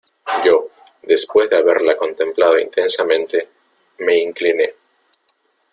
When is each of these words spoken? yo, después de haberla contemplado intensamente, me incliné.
yo, 0.43 0.67
después 1.03 1.47
de 1.51 1.57
haberla 1.57 1.95
contemplado 1.95 2.57
intensamente, 2.57 3.49
me 3.99 4.17
incliné. 4.17 4.73